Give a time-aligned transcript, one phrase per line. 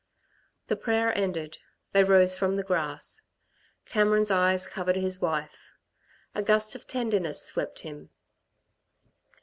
[0.65, 1.59] The prayer ended,
[1.91, 3.21] they rose from the grass.
[3.85, 5.59] Cameron's eyes covered his wife.
[6.33, 8.09] A gust of tenderness swept him.